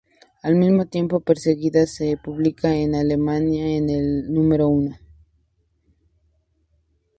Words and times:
Al 0.41 0.55
mismo 0.55 0.85
tiempo, 0.87 1.19
"Perseguidas" 1.19 1.93
se 1.93 2.17
publicó 2.17 2.65
en 2.65 2.95
Alemania 2.95 3.77
en 3.77 3.87
el 3.91 4.33
número 4.33 4.67
uno. 4.67 4.97